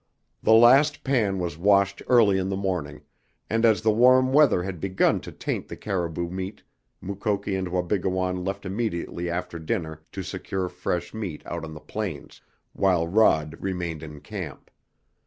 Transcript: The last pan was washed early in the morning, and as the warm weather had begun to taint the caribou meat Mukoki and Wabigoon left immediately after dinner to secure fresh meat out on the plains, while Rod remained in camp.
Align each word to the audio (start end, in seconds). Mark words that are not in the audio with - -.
The 0.41 0.53
last 0.53 1.03
pan 1.03 1.37
was 1.37 1.59
washed 1.59 2.01
early 2.07 2.39
in 2.39 2.49
the 2.49 2.57
morning, 2.57 3.03
and 3.51 3.63
as 3.63 3.83
the 3.83 3.91
warm 3.91 4.33
weather 4.33 4.63
had 4.63 4.79
begun 4.79 5.19
to 5.21 5.31
taint 5.31 5.67
the 5.67 5.77
caribou 5.77 6.27
meat 6.27 6.63
Mukoki 7.01 7.55
and 7.55 7.67
Wabigoon 7.67 8.43
left 8.43 8.65
immediately 8.65 9.29
after 9.29 9.59
dinner 9.59 10.01
to 10.11 10.23
secure 10.23 10.69
fresh 10.69 11.13
meat 11.13 11.43
out 11.45 11.63
on 11.63 11.75
the 11.75 11.79
plains, 11.79 12.41
while 12.73 13.07
Rod 13.07 13.55
remained 13.59 14.01
in 14.01 14.21
camp. 14.21 14.71